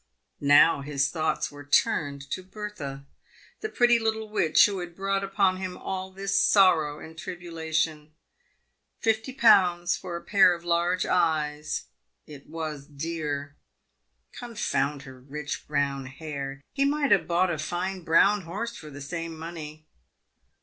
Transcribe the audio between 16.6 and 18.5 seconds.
he might have bought a fine brown